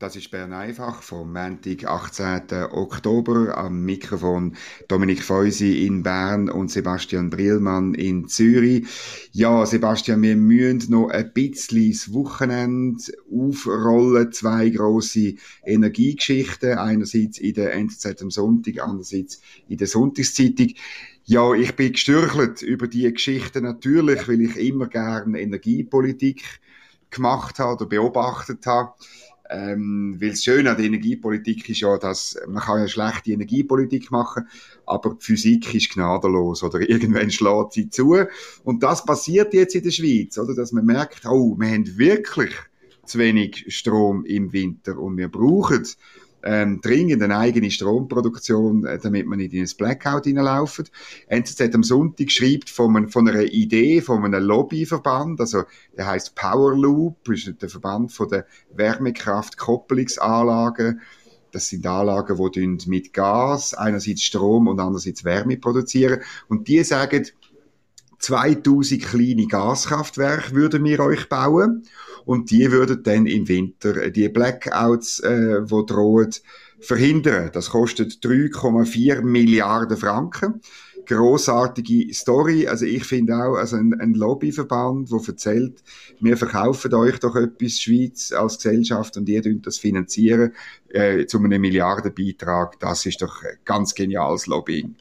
Das 0.00 0.14
ist 0.14 0.30
Bern 0.30 0.52
einfach 0.52 1.02
vom 1.02 1.32
Montag, 1.32 1.84
18. 1.84 2.52
Oktober 2.70 3.58
am 3.58 3.84
Mikrofon 3.84 4.54
Dominik 4.86 5.24
Feusi 5.24 5.84
in 5.86 6.04
Bern 6.04 6.48
und 6.48 6.70
Sebastian 6.70 7.30
Brillmann 7.30 7.94
in 7.94 8.28
Zürich. 8.28 8.86
Ja, 9.32 9.66
Sebastian, 9.66 10.22
wir 10.22 10.36
müssen 10.36 10.92
noch 10.92 11.08
ein 11.08 11.32
bisschen 11.32 11.90
das 11.90 12.12
Wochenende 12.12 13.02
aufrollen. 13.28 14.30
Zwei 14.30 14.70
grosse 14.70 15.34
Energiegeschichten. 15.66 16.78
Einerseits 16.78 17.38
in 17.38 17.54
der 17.54 17.72
NZZ 17.72 18.22
am 18.22 18.30
Sonntag, 18.30 18.78
andererseits 18.80 19.40
in 19.68 19.78
der 19.78 19.88
Sonntagszeitung. 19.88 20.74
Ja, 21.24 21.54
ich 21.54 21.74
bin 21.74 21.90
gestürchelt 21.90 22.62
über 22.62 22.86
die 22.86 23.12
Geschichten 23.12 23.64
natürlich, 23.64 24.28
weil 24.28 24.42
ich 24.42 24.56
immer 24.58 24.86
gerne 24.86 25.40
Energiepolitik 25.40 26.60
gemacht 27.10 27.58
habe 27.58 27.72
oder 27.72 27.86
beobachtet 27.86 28.64
habe. 28.66 28.92
Ähm, 29.50 30.16
weil 30.20 30.30
das 30.30 30.44
Schöne 30.44 30.70
an 30.70 30.76
der 30.76 30.86
Energiepolitik 30.86 31.68
ist 31.68 31.80
ja, 31.80 31.96
dass 31.96 32.38
man 32.46 32.62
kann 32.62 32.80
ja 32.80 32.88
schlechte 32.88 33.32
Energiepolitik 33.32 34.10
machen, 34.10 34.46
aber 34.84 35.14
die 35.14 35.24
Physik 35.24 35.74
ist 35.74 35.90
gnadenlos 35.92 36.62
oder 36.62 36.80
irgendwann 36.88 37.30
schlägt 37.30 37.72
sie 37.72 37.88
zu. 37.88 38.16
Und 38.64 38.82
das 38.82 39.04
passiert 39.04 39.54
jetzt 39.54 39.74
in 39.74 39.82
der 39.82 39.90
Schweiz, 39.90 40.36
oder? 40.38 40.54
Dass 40.54 40.72
man 40.72 40.84
merkt, 40.84 41.24
oh, 41.24 41.56
wir 41.58 41.68
haben 41.68 41.98
wirklich 41.98 42.54
zu 43.06 43.18
wenig 43.18 43.64
Strom 43.68 44.24
im 44.26 44.52
Winter 44.52 44.98
und 44.98 45.16
wir 45.16 45.28
brauchen 45.28 45.86
ähm, 46.42 46.80
dringend 46.80 47.22
eine 47.22 47.36
eigene 47.36 47.70
Stromproduktion, 47.70 48.86
äh, 48.86 48.98
damit 48.98 49.26
man 49.26 49.38
nicht 49.38 49.52
in 49.54 49.64
ein 49.64 49.70
Blackout 49.76 50.24
hineinlaufen. 50.24 50.86
NZZ 51.28 51.74
am 51.74 51.82
Sonntag 51.82 52.30
schreibt 52.30 52.70
von, 52.70 53.08
von 53.08 53.28
einer 53.28 53.42
Idee, 53.42 54.00
von 54.00 54.24
einem 54.24 54.42
Lobbyverband, 54.44 55.40
also 55.40 55.64
der 55.96 56.06
heißt 56.06 56.34
Power 56.34 56.74
Loop, 56.76 57.28
ist 57.28 57.60
der 57.60 57.68
Verband 57.68 58.12
von 58.12 58.28
der 58.28 58.46
Wärmekraft-Kopplungsanlagen. 58.74 61.00
Das 61.50 61.68
sind 61.68 61.86
Anlagen, 61.86 62.36
die 62.52 62.78
mit 62.88 63.14
Gas 63.14 63.74
einerseits 63.74 64.22
Strom 64.22 64.68
und 64.68 64.78
andererseits 64.80 65.24
Wärme 65.24 65.56
produzieren. 65.56 66.20
Und 66.48 66.68
die 66.68 66.84
sagen, 66.84 67.26
2000 68.18 69.02
kleine 69.02 69.46
Gaskraftwerke 69.46 70.54
würden 70.54 70.84
wir 70.84 71.00
euch 71.00 71.28
bauen 71.28 71.84
und 72.28 72.50
die 72.50 72.70
würden 72.70 73.02
dann 73.02 73.24
im 73.24 73.48
Winter 73.48 74.10
die 74.10 74.28
Blackouts, 74.28 75.20
äh, 75.20 75.62
wo 75.70 75.80
drohen, 75.80 76.30
verhindern. 76.78 77.48
Das 77.54 77.70
kostet 77.70 78.22
3,4 78.22 79.22
Milliarden 79.22 79.96
Franken. 79.96 80.60
Großartige 81.06 82.12
Story. 82.12 82.68
Also 82.68 82.84
ich 82.84 83.04
finde 83.04 83.34
auch, 83.34 83.56
also 83.56 83.76
ein, 83.76 83.98
ein 83.98 84.12
Lobbyverband, 84.12 85.10
wo 85.10 85.24
erzählt, 85.26 85.82
wir 86.20 86.36
verkaufen 86.36 86.92
euch 86.92 87.18
doch 87.18 87.34
etwas 87.34 87.80
Schweiz 87.80 88.30
als 88.30 88.56
Gesellschaft 88.56 89.16
und 89.16 89.26
ihr 89.26 89.40
dürft 89.40 89.66
das 89.66 89.78
finanzieren 89.78 90.52
äh, 90.90 91.24
zu 91.24 91.38
einem 91.38 91.62
Milliardenbeitrag. 91.62 92.78
Das 92.78 93.06
ist 93.06 93.22
doch 93.22 93.42
ganz 93.64 93.94
geniales 93.94 94.46
Lobbying. 94.46 94.96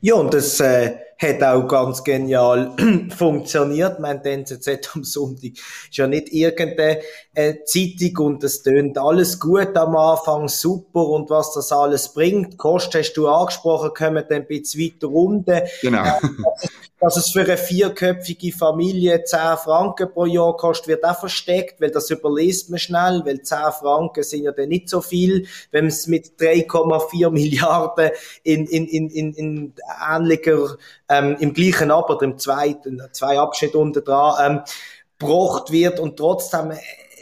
Ja, 0.00 0.14
und 0.14 0.32
das 0.32 0.60
äh, 0.60 0.98
hat 1.18 1.42
auch 1.42 1.66
ganz 1.66 2.04
genial 2.04 2.76
funktioniert. 3.16 3.98
Mein 3.98 4.24
NZZ 4.24 4.94
am 4.94 5.04
Sonntag 5.04 5.52
ist 5.52 5.96
ja 5.96 6.06
nicht 6.06 6.32
irgendeine 6.32 7.00
äh, 7.34 7.54
Zeitung 7.64 8.26
und 8.26 8.44
es 8.44 8.62
tönt 8.62 8.98
alles 8.98 9.40
gut 9.40 9.76
am 9.76 9.96
Anfang, 9.96 10.48
super 10.48 11.06
und 11.08 11.28
was 11.28 11.52
das 11.54 11.72
alles 11.72 12.12
bringt. 12.12 12.56
Kosten 12.56 13.00
hast 13.00 13.14
du 13.14 13.28
angesprochen, 13.28 13.90
kommen 13.94 14.24
dann 14.28 14.42
ein 14.42 14.46
bisschen 14.46 14.80
weiter 14.80 15.08
runter. 15.08 15.62
Genau. 15.82 16.04
Äh, 16.04 16.68
dass 17.00 17.16
es 17.16 17.30
für 17.30 17.42
eine 17.42 17.56
vierköpfige 17.56 18.52
Familie 18.52 19.22
10 19.22 19.38
Franken 19.62 20.10
pro 20.12 20.26
Jahr 20.26 20.56
kostet, 20.56 20.88
wird 20.88 21.04
auch 21.04 21.18
versteckt, 21.18 21.80
weil 21.80 21.90
das 21.90 22.10
überliest 22.10 22.70
man 22.70 22.78
schnell, 22.78 23.22
weil 23.24 23.42
10 23.42 23.58
Franken 23.80 24.24
sind 24.24 24.42
ja 24.42 24.52
dann 24.52 24.68
nicht 24.68 24.88
so 24.88 25.00
viel, 25.00 25.46
wenn 25.70 25.84
man 25.84 25.92
es 25.92 26.06
mit 26.08 26.40
3,4 26.40 27.30
Milliarden 27.30 28.10
in, 28.42 28.66
in, 28.66 28.86
in, 28.86 29.10
in, 29.10 29.32
in 29.34 29.72
ähnlicher, 30.10 30.76
ähm, 31.08 31.36
im 31.40 31.52
gleichen 31.52 31.90
aber 31.90 32.20
im 32.22 32.38
zweiten, 32.38 33.02
zwei 33.12 33.38
Abschnitte 33.38 33.78
unten 33.78 34.04
dran, 34.04 34.34
ähm, 34.40 34.60
gebracht 35.18 35.72
wird 35.72 36.00
und 36.00 36.16
trotzdem 36.16 36.72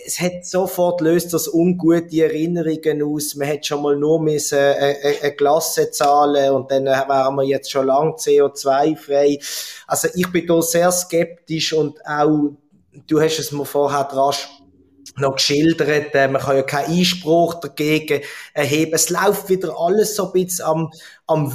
es 0.06 0.20
hat 0.20 0.46
sofort 0.46 1.00
löst 1.00 1.34
das 1.34 1.52
ungute 1.52 2.22
Erinnerungen 2.22 3.02
aus. 3.02 3.34
Man 3.34 3.48
hätte 3.48 3.66
schon 3.66 3.82
mal 3.82 3.96
nur 3.96 4.22
müssen, 4.22 4.56
äh, 4.56 4.92
äh, 4.92 5.20
eine 5.20 5.32
Klasse 5.32 5.90
zahlen 5.90 6.52
und 6.52 6.70
dann 6.70 6.84
wären 6.84 7.34
wir 7.34 7.42
jetzt 7.42 7.70
schon 7.72 7.86
lang 7.86 8.14
CO2-frei. 8.14 9.40
Also 9.86 10.08
ich 10.14 10.30
bin 10.30 10.46
da 10.46 10.62
sehr 10.62 10.92
skeptisch 10.92 11.72
und 11.72 11.98
auch, 12.06 12.52
du 13.08 13.20
hast 13.20 13.38
es 13.40 13.50
mir 13.50 13.64
vorher 13.64 14.08
rasch 14.12 14.48
noch 15.18 15.36
geschildert, 15.36 16.14
äh, 16.14 16.28
man 16.28 16.42
kann 16.42 16.56
ja 16.56 16.62
keinen 16.62 16.98
Einspruch 16.98 17.54
dagegen 17.60 18.22
erheben. 18.52 18.92
Es 18.94 19.10
läuft 19.10 19.48
wieder 19.48 19.74
alles 19.78 20.16
so 20.16 20.26
ein 20.26 20.32
bisschen 20.32 20.64
am, 20.64 20.90
am, 21.26 21.52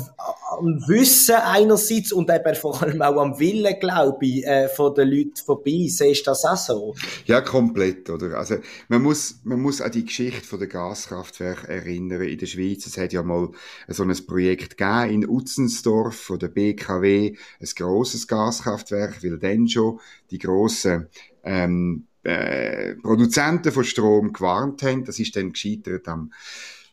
am 0.51 0.83
Wissen 0.87 1.35
einerseits 1.35 2.11
und 2.11 2.29
eben 2.29 2.55
vor 2.55 2.81
allem 2.81 3.01
auch 3.01 3.21
am 3.21 3.39
Willen, 3.39 3.79
glaube 3.79 4.25
ich, 4.25 4.45
äh, 4.45 4.67
von 4.67 4.93
den 4.95 5.09
Leuten 5.09 5.37
vorbei. 5.37 5.87
Siehst 5.87 6.27
du 6.27 6.31
das 6.31 6.45
auch 6.45 6.57
so? 6.57 6.95
Ja, 7.25 7.41
komplett, 7.41 8.09
oder? 8.09 8.37
Also, 8.37 8.55
man 8.87 9.01
muss, 9.01 9.39
man 9.43 9.61
muss 9.61 9.81
an 9.81 9.91
die 9.91 10.05
Geschichte 10.05 10.45
von 10.45 10.59
der 10.59 10.67
Gaskraftwerke 10.67 11.67
erinnern 11.67 12.21
in 12.21 12.37
der 12.37 12.45
Schweiz. 12.45 12.85
Es 12.85 12.97
hat 12.97 13.13
ja 13.13 13.23
mal 13.23 13.49
so 13.87 14.03
ein 14.03 14.25
Projekt 14.25 14.77
gegeben 14.77 15.09
in 15.09 15.29
Utzensdorf 15.29 16.15
von 16.15 16.39
der 16.39 16.49
BKW, 16.49 17.35
ein 17.59 17.69
grosses 17.75 18.27
Gaskraftwerk, 18.27 19.23
weil 19.23 19.37
dann 19.37 19.67
schon 19.67 19.99
die 20.31 20.37
grossen, 20.37 21.07
ähm, 21.43 22.07
äh, 22.23 22.95
Produzenten 22.95 23.71
von 23.71 23.83
Strom 23.83 24.33
gewarnt 24.33 24.83
haben. 24.83 25.05
Das 25.05 25.19
ist 25.19 25.35
dann 25.35 25.53
gescheitert 25.53 26.07
am 26.07 26.31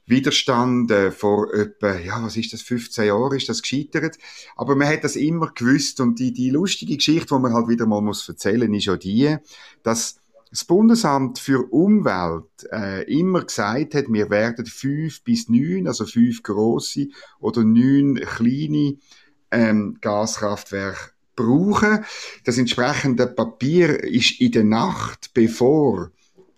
Widerstand 0.07 0.91
äh, 0.91 1.11
vor 1.11 1.53
etwa, 1.53 1.95
ja, 1.97 2.23
was 2.23 2.37
ist 2.37 2.55
das, 2.55 2.63
15 2.63 3.07
Jahren 3.07 3.37
ist 3.37 3.49
das 3.49 3.61
gescheitert. 3.61 4.17
Aber 4.57 4.75
man 4.75 4.89
hat 4.89 5.05
das 5.05 5.17
immer 5.17 5.53
gewusst 5.55 6.01
und 6.01 6.19
die, 6.19 6.33
die 6.33 6.51
lustige 6.51 6.97
Geschichte, 6.97 7.35
die 7.35 7.41
man 7.41 7.53
halt 7.53 7.69
wieder 7.69 7.87
mal 7.87 8.01
muss 8.01 8.27
erzählen, 8.27 8.73
ist 8.73 8.87
ja 8.87 8.97
die, 8.97 9.37
dass 9.83 10.19
das 10.51 10.65
Bundesamt 10.65 11.39
für 11.39 11.71
Umwelt 11.71 12.67
äh, 12.73 13.03
immer 13.13 13.45
gesagt 13.45 13.95
hat, 13.95 14.07
wir 14.09 14.31
werden 14.31 14.65
fünf 14.65 15.23
bis 15.23 15.51
neun, 15.51 15.87
also 15.87 16.07
fünf 16.07 16.43
große 16.43 17.09
oder 17.39 17.65
neun 17.65 18.15
kleine 18.15 18.97
ähm, 19.51 19.99
Gaskraftwerke 20.01 21.11
brauchen. 21.39 22.05
Das 22.45 22.59
entsprechende 22.59 23.27
Papier 23.27 24.03
ist 24.03 24.41
in 24.41 24.53
der 24.53 24.65
Nacht, 24.65 25.31
bevor 25.33 26.11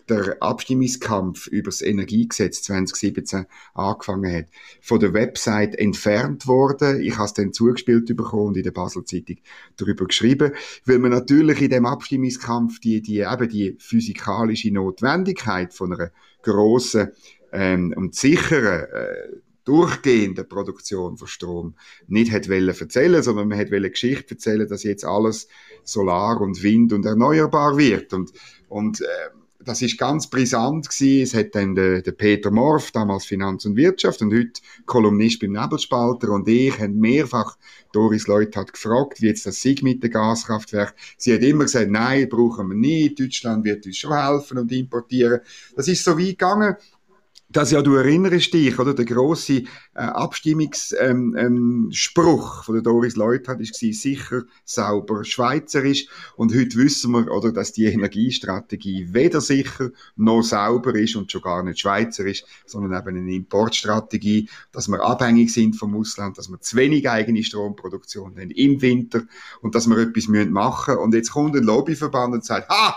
der 0.09 0.37
Abstimmungskampf 0.41 1.47
über 1.47 1.69
das 1.69 1.81
Energiegesetz 1.81 2.63
2017 2.63 3.45
angefangen 3.73 4.35
hat, 4.35 4.45
von 4.81 4.99
der 4.99 5.13
Website 5.13 5.75
entfernt 5.75 6.47
worden. 6.47 7.01
Ich 7.01 7.15
habe 7.15 7.25
es 7.25 7.33
dann 7.33 7.53
zugespielt 7.53 8.13
bekommen 8.15 8.47
und 8.47 8.57
in 8.57 8.63
der 8.63 8.71
Basel 8.71 9.05
Zeitung 9.05 9.37
darüber 9.77 10.05
geschrieben, 10.05 10.51
weil 10.85 10.99
man 10.99 11.11
natürlich 11.11 11.61
in 11.61 11.69
dem 11.69 11.85
Abstimmungskampf 11.85 12.79
die, 12.79 13.01
die, 13.01 13.19
eben 13.19 13.49
die 13.49 13.77
physikalische 13.79 14.73
Notwendigkeit 14.73 15.73
von 15.73 15.93
einer 15.93 16.11
grossen 16.41 17.11
ähm, 17.53 17.93
und 17.95 18.15
sicheren 18.15 18.85
äh, 18.91 19.41
durchgehende 19.71 20.43
Produktion 20.43 21.15
von 21.17 21.27
Strom 21.29 21.75
nicht 22.07 22.33
hat 22.33 22.49
wollen 22.49 22.67
erzählen, 22.67 23.23
sondern 23.23 23.47
man 23.47 23.57
hat 23.57 23.71
wollen 23.71 23.89
Geschichte 23.89 24.31
erzählen, 24.31 24.67
dass 24.67 24.83
jetzt 24.83 25.05
alles 25.05 25.47
Solar 25.85 26.41
und 26.41 26.61
Wind 26.61 26.91
und 26.91 27.05
erneuerbar 27.05 27.77
wird 27.77 28.13
und 28.13 28.33
und 28.67 28.99
äh, 29.01 29.05
das 29.63 29.81
ist 29.83 29.99
ganz 29.99 30.27
brisant 30.27 30.89
gewesen. 30.89 31.21
Es 31.21 31.35
hat 31.35 31.53
dann 31.53 31.75
der, 31.75 32.01
der 32.01 32.13
Peter 32.13 32.49
Morf, 32.49 32.91
damals 32.91 33.25
Finanz 33.25 33.63
und 33.65 33.75
Wirtschaft 33.75 34.21
und 34.23 34.33
heute 34.33 34.59
Kolumnist 34.87 35.39
beim 35.39 35.51
Nebelspalter 35.51 36.29
und 36.31 36.47
ich 36.47 36.79
haben 36.79 36.99
mehrfach 36.99 37.57
Doris 37.93 38.27
Leute 38.27 38.59
hat 38.59 38.73
gefragt, 38.73 39.21
wie 39.21 39.27
jetzt 39.27 39.45
das 39.45 39.61
sei 39.61 39.75
mit 39.81 40.03
dem 40.03 40.09
Gaskraftwerk. 40.11 40.95
Sie 41.17 41.33
hat 41.33 41.43
immer 41.43 41.65
gesagt, 41.65 41.91
nein, 41.91 42.27
brauchen 42.27 42.69
wir 42.69 42.75
nicht. 42.75 43.19
Deutschland 43.19 43.63
wird 43.63 43.85
uns 43.85 43.97
schon 43.97 44.13
helfen 44.13 44.57
und 44.57 44.71
importieren. 44.71 45.41
Das 45.75 45.87
ist 45.87 46.03
so 46.03 46.17
weit 46.17 46.29
gegangen 46.29 46.75
dass 47.51 47.71
ja 47.71 47.81
du 47.81 47.95
erinnerst 47.95 48.53
dich, 48.53 48.77
oder? 48.79 48.93
Der 48.93 49.05
große 49.05 49.53
äh, 49.53 49.65
Abstimmungsspruch 49.95 50.95
ähm, 50.99 51.35
ähm, 51.37 51.91
von 52.63 52.73
der 52.73 52.81
Doris 52.81 53.15
Leuthard 53.15 53.59
ist 53.61 53.75
sicher, 53.75 54.43
sauber, 54.63 55.23
schweizerisch. 55.25 56.07
Und 56.35 56.55
heute 56.55 56.77
wissen 56.77 57.11
wir, 57.11 57.31
oder 57.31 57.51
dass 57.51 57.73
die 57.73 57.85
Energiestrategie 57.85 59.07
weder 59.11 59.41
sicher 59.41 59.89
noch 60.15 60.43
sauber 60.43 60.95
ist 60.95 61.15
und 61.15 61.31
schon 61.31 61.41
gar 61.41 61.63
nicht 61.63 61.79
schweizerisch, 61.79 62.43
sondern 62.65 62.99
eben 62.99 63.17
eine 63.17 63.33
Importstrategie, 63.33 64.49
dass 64.71 64.87
wir 64.87 65.01
abhängig 65.01 65.51
sind 65.51 65.75
vom 65.75 65.95
Ausland, 65.95 66.37
dass 66.37 66.49
wir 66.49 66.59
zu 66.61 66.77
wenig 66.77 67.09
eigene 67.09 67.43
Stromproduktion 67.43 68.37
haben 68.37 68.51
im 68.51 68.81
Winter 68.81 69.23
und 69.61 69.75
dass 69.75 69.87
wir 69.87 69.97
etwas 69.97 70.27
machen 70.27 70.93
müssen. 70.93 71.03
Und 71.03 71.13
jetzt 71.13 71.31
kommt 71.31 71.55
ein 71.55 71.63
Lobbyverband 71.63 72.33
und 72.33 72.45
sagt, 72.45 72.69
ha, 72.69 72.95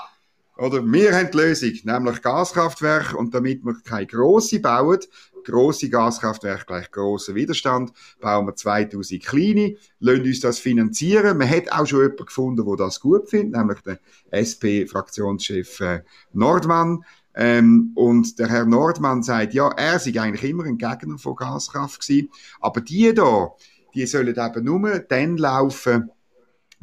oder 0.56 0.84
wir 0.84 1.14
haben 1.14 1.30
die 1.32 1.36
Lösung, 1.36 1.72
nämlich 1.82 2.22
Gaskraftwerke 2.22 3.16
und 3.16 3.34
damit 3.34 3.64
wir 3.64 3.74
keine 3.84 4.06
grosse 4.06 4.60
bauen, 4.60 5.00
grosse 5.44 5.90
Gaskraftwerke 5.90 6.64
gleich 6.66 6.90
grosser 6.90 7.34
Widerstand, 7.34 7.92
bauen 8.20 8.46
wir 8.46 8.54
2000 8.54 9.22
kleine, 9.24 9.76
lassen 9.98 10.22
uns 10.22 10.40
das 10.40 10.58
finanzieren. 10.58 11.38
Man 11.38 11.50
hat 11.50 11.72
auch 11.72 11.86
schon 11.86 12.02
jemanden 12.02 12.26
gefunden, 12.26 12.64
der 12.66 12.76
das 12.76 13.00
gut 13.00 13.28
findet, 13.28 13.56
nämlich 13.56 13.80
der 13.80 13.98
SP-Fraktionschef 14.30 15.80
äh, 15.80 16.02
Nordmann. 16.32 17.04
Ähm, 17.36 17.90
und 17.96 18.38
der 18.38 18.48
Herr 18.48 18.64
Nordmann 18.64 19.24
sagt, 19.24 19.54
ja, 19.54 19.68
er 19.68 19.98
sei 19.98 20.20
eigentlich 20.20 20.48
immer 20.48 20.64
ein 20.64 20.78
Gegner 20.78 21.18
von 21.18 21.34
Gaskraft 21.34 22.00
gewesen, 22.00 22.30
aber 22.60 22.80
die 22.80 23.12
da, 23.12 23.50
die 23.92 24.06
sollen 24.06 24.28
eben 24.36 24.64
nur 24.64 25.00
dann 25.00 25.36
laufen, 25.36 26.10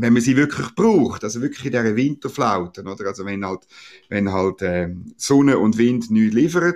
wenn 0.02 0.14
man 0.14 0.22
sie 0.22 0.36
wirklich 0.36 0.74
braucht, 0.74 1.24
also 1.24 1.42
wirklich 1.42 1.66
in 1.66 1.72
dieser 1.72 1.96
Winterflauten, 1.96 2.88
oder? 2.88 3.08
Also 3.08 3.26
wenn 3.26 3.46
halt, 3.46 3.68
wenn 4.10 4.32
halt 4.32 4.62
äh, 4.62 4.90
Sonne 5.18 5.60
und 5.60 5.78
Wind 5.78 6.10
nichts 6.10 6.34
liefern, 6.34 6.76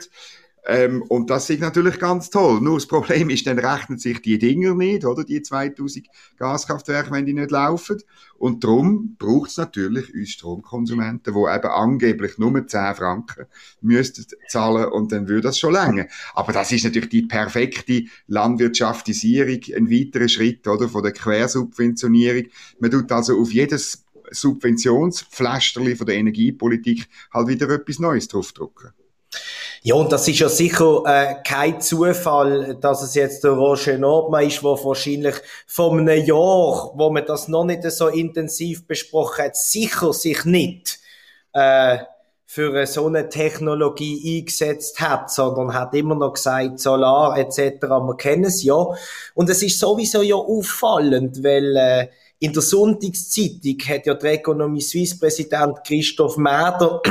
ähm, 0.67 1.03
und 1.03 1.29
das 1.29 1.50
ist 1.50 1.59
natürlich 1.62 2.00
ganz 2.00 2.31
toll. 2.31 2.59
Nur 2.59 2.77
das 2.77 2.88
Problem 2.88 3.29
ist, 3.29 3.45
dann 3.45 3.59
rechnen 3.59 4.00
sich 4.00 4.21
die 4.21 4.39
Dinger 4.39 4.73
nicht, 4.73 5.06
oder? 5.06 5.23
Die 5.23 5.41
2000 5.41 6.07
Gaskraftwerke, 6.38 7.12
wenn 7.12 7.25
die 7.25 7.33
nicht 7.33 7.51
laufen. 7.51 8.01
Und 8.38 8.63
darum 8.63 9.15
braucht 9.17 9.51
es 9.51 9.57
natürlich 9.57 10.13
uns 10.13 10.31
Stromkonsumenten, 10.31 11.33
die 11.33 11.39
eben 11.39 11.67
angeblich 11.67 12.38
nur 12.38 12.65
10 12.65 12.95
Franken 12.95 13.45
müssten 13.81 14.25
zahlen 14.47 14.91
und 14.91 15.12
dann 15.12 15.27
würde 15.27 15.41
das 15.41 15.59
schon 15.59 15.73
länger. 15.73 16.07
Aber 16.33 16.51
das 16.51 16.71
ist 16.71 16.83
natürlich 16.83 17.09
die 17.09 17.21
perfekte 17.21 18.06
Landwirtschaftisierung, 18.27 19.62
ein 19.75 19.91
weiterer 19.91 20.27
Schritt, 20.27 20.67
oder? 20.67 20.89
Von 20.89 21.03
der 21.03 21.13
Quersubventionierung. 21.13 22.45
Man 22.79 22.91
tut 22.91 23.12
also 23.12 23.39
auf 23.39 23.51
jedes 23.51 24.03
Subventionspflasterli 24.31 25.95
von 25.95 26.07
der 26.07 26.15
Energiepolitik 26.15 27.07
halt 27.31 27.47
wieder 27.47 27.69
etwas 27.69 28.00
Neues 28.00 28.27
draufdrucken. 28.27 28.91
Ja, 29.81 29.95
und 29.95 30.11
das 30.11 30.27
ist 30.27 30.39
ja 30.39 30.49
sicher 30.49 31.03
äh, 31.05 31.35
kein 31.47 31.79
Zufall, 31.79 32.75
dass 32.81 33.03
es 33.03 33.13
jetzt 33.13 33.43
der 33.43 33.51
Roger 33.51 33.97
Nordmann 33.99 34.47
ist, 34.47 34.63
der 34.63 34.71
wahrscheinlich 34.71 35.35
vor 35.67 35.93
einem 35.93 36.25
Jahr, 36.25 36.91
wo 36.95 37.09
man 37.11 37.25
das 37.25 37.47
noch 37.47 37.65
nicht 37.65 37.83
so 37.91 38.07
intensiv 38.07 38.87
besprochen 38.87 39.45
hat, 39.45 39.55
sicher 39.55 40.11
sich 40.11 40.43
nicht 40.43 40.97
äh, 41.53 41.99
für 42.47 42.85
so 42.87 43.07
eine 43.07 43.29
Technologie 43.29 44.39
eingesetzt 44.39 44.99
hat, 45.01 45.29
sondern 45.29 45.73
hat 45.73 45.93
immer 45.93 46.15
noch 46.15 46.33
gesagt, 46.33 46.79
Solar 46.79 47.38
etc., 47.38 47.81
wir 47.81 48.17
kennen 48.17 48.45
es 48.45 48.63
ja. 48.63 48.88
Und 49.33 49.49
es 49.49 49.61
ist 49.61 49.79
sowieso 49.79 50.21
ja 50.21 50.35
auffallend, 50.35 51.43
weil 51.43 51.75
äh, 51.75 52.07
in 52.39 52.53
der 52.53 52.61
Sonntagszeitung 52.61 53.77
hat 53.88 54.05
ja 54.05 54.13
der 54.13 54.33
Economy 54.33 54.81
Suisse 54.81 55.17
Präsident 55.17 55.83
Christoph 55.85 56.38
Mäder 56.38 57.01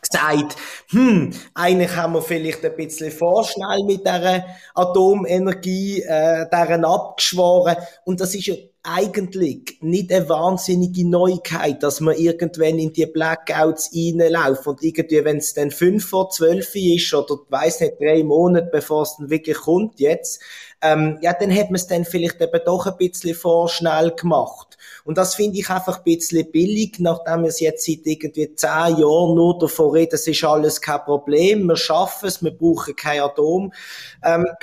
gesagt, 0.00 0.56
hm, 0.88 1.30
eigentlich 1.54 1.94
haben 1.94 2.14
wir 2.14 2.22
vielleicht 2.22 2.64
ein 2.64 2.76
bisschen 2.76 3.10
vorschnell 3.10 3.84
mit 3.84 4.06
der 4.06 4.46
Atomenergie 4.74 6.02
äh, 6.02 6.46
deren 6.50 6.84
abgeschworen. 6.84 7.76
Und 8.04 8.20
das 8.20 8.34
ist 8.34 8.46
ja 8.46 8.54
eigentlich 8.84 9.78
nicht 9.80 10.12
eine 10.12 10.28
wahnsinnige 10.28 11.08
Neuigkeit, 11.08 11.82
dass 11.82 12.00
man 12.00 12.16
irgendwann 12.16 12.78
in 12.78 12.92
die 12.92 13.06
Blackouts 13.06 13.92
reinläuft 13.94 14.66
und 14.66 14.82
irgendwie, 14.82 15.24
wenn 15.24 15.36
es 15.36 15.54
dann 15.54 15.70
fünf 15.70 16.08
vor 16.08 16.30
zwölf 16.30 16.74
ist 16.74 17.14
oder, 17.14 17.36
weiß 17.48 17.80
nicht, 17.80 18.00
drei 18.00 18.24
Monate, 18.24 18.68
bevor 18.72 19.02
es 19.02 19.16
dann 19.18 19.30
wirklich 19.30 19.58
kommt 19.58 20.00
jetzt, 20.00 20.42
ähm, 20.82 21.18
ja, 21.20 21.32
dann 21.32 21.54
hat 21.54 21.66
man 21.66 21.76
es 21.76 21.86
dann 21.86 22.04
vielleicht 22.04 22.40
eben 22.40 22.60
doch 22.64 22.86
ein 22.86 22.96
bisschen 22.96 23.36
vorschnell 23.36 24.10
gemacht. 24.10 24.76
Und 25.04 25.16
das 25.16 25.36
finde 25.36 25.58
ich 25.58 25.70
einfach 25.70 25.98
ein 25.98 26.04
bisschen 26.04 26.50
billig, 26.50 26.98
nachdem 26.98 27.42
wir 27.42 27.48
es 27.48 27.60
jetzt 27.60 27.86
seit 27.86 28.00
irgendwie 28.04 28.54
zehn 28.54 28.98
Jahren 28.98 29.34
nur 29.34 29.58
davon 29.58 29.92
reden, 29.92 30.14
es 30.14 30.26
ist 30.26 30.42
alles 30.44 30.80
kein 30.80 31.04
Problem, 31.04 31.66
wir 31.66 31.76
schaffen 31.76 32.28
es, 32.28 32.42
wir 32.42 32.50
brauchen 32.50 32.96
kein 32.96 33.20
Atomstrom 33.20 33.72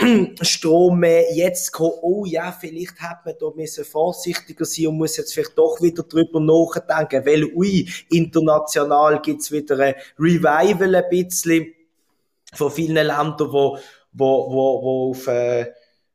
ähm, 0.02 1.00
mehr. 1.00 1.34
Jetzt 1.34 1.72
kommt, 1.72 1.96
oh 2.02 2.26
ja, 2.26 2.52
vielleicht 2.52 3.00
hat 3.00 3.26
man 3.26 3.36
da 3.40 3.48
müssen 3.56 3.86
vorsichtiger 3.86 4.66
sein 4.66 4.88
und 4.88 4.98
muss 4.98 5.16
jetzt 5.16 5.34
vielleicht 5.34 5.58
doch 5.58 5.82
wieder 5.82 6.04
drüber 6.04 6.42
nachdenken, 6.42 7.26
weil, 7.26 7.46
ui, 7.46 7.88
international 8.10 9.22
gibt's 9.22 9.52
wieder 9.52 9.80
ein 9.80 9.96
Revival 10.18 10.96
ein 10.96 11.10
bisschen 11.10 11.74
von 12.54 12.72
vielen 12.72 12.96
Ländern, 12.96 13.52
wo, 13.52 13.78
wo, 14.12 14.52
wo, 14.52 14.82
wo 14.82 15.12
auf, 15.12 15.28
äh, 15.28 15.68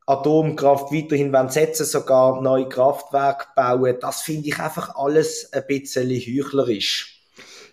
Atomkraft 0.07 0.93
weiterhin 0.93 1.33
setzen, 1.49 1.87
sogar 1.87 2.43
neue 2.43 2.69
Kraftwerke 2.69 3.47
bauen. 3.57 3.97
Das 4.01 4.23
finde 4.23 4.49
ich 4.49 4.59
einfach 4.59 4.95
alles 4.97 5.51
ein 5.53 5.65
bisschen 5.67 6.11
heuchlerisch. 6.11 7.15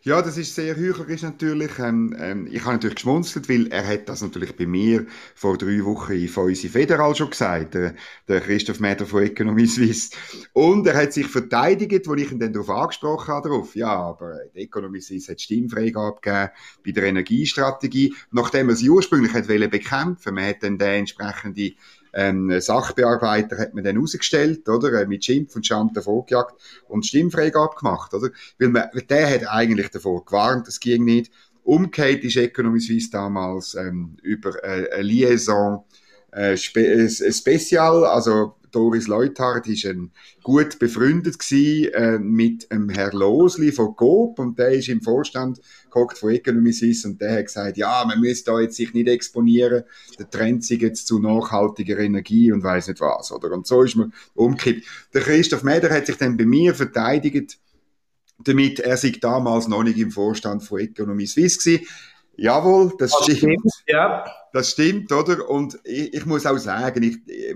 Ja, 0.04 0.19
das 0.24 0.36
ist 0.36 0.56
sehr 0.56 0.75
heuchlerisch 0.75 1.22
natürlich. 1.22 1.78
Ähm, 1.78 2.16
ähm, 2.18 2.48
ich 2.51 2.62
habe 2.62 2.74
natürlich 2.74 2.95
geschmunzelt, 2.95 3.48
weil 3.48 3.68
er 3.68 3.88
hat 3.88 4.10
das 4.10 4.24
natürlich 4.24 4.56
bei 4.56 4.66
mir 4.66 5.06
vor 5.36 5.60
drei 5.60 5.86
Wochen 5.86 6.28
von 6.28 6.45
unsere 6.45 6.74
Federal 6.74 7.16
schon 7.16 7.30
gesagt, 7.30 7.75
der, 7.75 7.94
der 8.28 8.42
Christoph 8.42 8.80
Meder 8.80 9.06
von 9.06 9.22
Economy 9.22 9.68
Suisse. 9.68 10.10
Und 10.54 10.88
er 10.88 10.95
hat 10.95 11.13
sich 11.13 11.27
verteidigt, 11.27 12.07
wo 12.07 12.16
ich 12.16 12.31
ihn 12.31 12.39
dann 12.39 12.51
darauf 12.51 12.72
angesprochen 12.72 13.27
habe, 13.27 13.50
darauf. 13.50 13.75
Ja, 13.75 13.94
aber 13.94 14.39
die 14.56 14.62
Economy 14.62 15.01
Suisse 15.01 15.34
hat 15.34 15.39
Stimmfreigabe 15.39 16.19
gegeben 16.19 16.50
bei 16.84 16.92
der 16.94 17.04
Energiestrategie, 17.04 18.16
nachdem 18.31 18.69
er 18.69 18.75
sie 18.75 18.89
ursprünglich 18.89 19.34
hat 19.34 19.45
bekämpfen 19.48 20.34
Man 20.34 20.48
hat 20.48 20.63
dann 20.63 20.80
den 20.80 21.01
entsprechenden 21.01 21.75
ähm, 22.13 22.60
Sachbearbeiter 22.60 23.58
hat 23.58 23.74
man 23.74 23.84
dann 23.84 23.98
rausgestellt, 23.98 24.68
oder? 24.68 25.02
Äh, 25.02 25.08
mit 25.08 25.24
Schimpf 25.24 25.56
und 25.56 25.66
Schand 25.66 25.96
davor 25.96 26.25
gejagt 26.25 26.56
und 26.88 27.06
Stimmfreigabe 27.06 27.75
gemacht, 27.75 28.13
oder? 28.13 28.30
Weil 28.60 28.69
man, 28.69 28.90
der 29.10 29.34
hat 29.34 29.48
eigentlich 29.48 29.90
davor 29.90 30.25
gewarnt, 30.25 30.68
das 30.68 30.80
ging 30.80 31.06
nicht. 31.06 31.31
Umgekehrt 31.63 32.24
ist 32.24 32.38
Economy 32.38 32.80
Suisse 32.80 33.12
damals 33.12 33.75
ähm, 33.75 34.18
über 34.24 34.63
äh, 34.63 34.92
eine 34.92 35.04
Liaison 35.04 35.84
äh, 36.31 36.58
Spe 36.58 36.86
äh, 36.86 37.10
Spezial, 37.10 38.06
also 38.06 38.56
Doris 38.72 39.08
Leuthardt 39.08 39.68
ist 39.68 39.86
ein 39.86 40.12
gut 40.44 40.80
befreundet 40.80 41.40
gewesen, 41.40 41.94
äh, 41.94 42.20
mit 42.20 42.72
einem 42.72 42.90
Herr 42.90 43.14
Losli 43.14 43.72
von 43.72 43.96
Coop 43.96 44.40
und 44.40 44.58
der 44.58 44.70
ist 44.70 44.90
im 44.90 45.02
Vorstand 45.02 45.60
gehockt 45.92 46.18
von 46.18 46.32
Economy 46.32 46.74
Suisse 46.74 47.08
und 47.08 47.22
der 47.22 47.38
hat 47.38 47.46
gesagt, 47.46 47.78
ja, 47.78 48.04
man 48.08 48.20
müsste 48.20 48.52
da 48.52 48.60
jetzt 48.60 48.76
sich 48.76 48.94
nicht 48.94 49.08
exponieren, 49.08 49.84
der 50.18 50.30
Trend 50.30 50.64
sich 50.64 50.82
jetzt 50.82 51.08
zu 51.08 51.20
nachhaltiger 51.20 52.00
Energie 52.00 52.52
und 52.52 52.64
weiß 52.64 52.88
nicht 52.88 53.02
was, 53.02 53.32
oder? 53.32 53.52
Und 53.52 53.68
so 53.68 53.84
ist 53.84 53.96
man 53.96 54.14
umgekippt. 54.34 54.86
Der 55.14 55.22
Christoph 55.22 55.64
Meder 55.64 55.90
hat 55.90 56.06
sich 56.06 56.18
dann 56.18 56.38
bei 56.38 56.46
mir 56.46 56.74
verteidigt, 56.74 57.60
damit 58.40 58.80
er 58.80 58.98
sich 58.98 59.20
damals 59.20 59.68
noch 59.68 59.84
nicht 59.84 59.98
im 59.98 60.12
Vorstand 60.12 60.64
von 60.64 60.80
Economy 60.80 61.28
Suisse 61.28 61.60
gewesen. 61.60 61.88
Jawohl, 62.38 62.94
das, 62.98 63.14
stimmt. 63.24 63.62
Ja. 63.88 64.26
Das 64.53 64.71
stimmt, 64.71 65.12
oder? 65.12 65.50
Und 65.50 65.80
ich, 65.83 66.13
ich 66.13 66.25
muss 66.25 66.45
auch 66.45 66.57
sagen, 66.57 67.03
ich, 67.03 67.17
äh, 67.27 67.55